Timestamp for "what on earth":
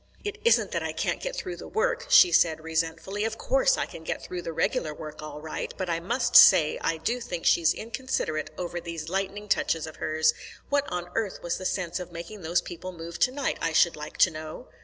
10.69-11.43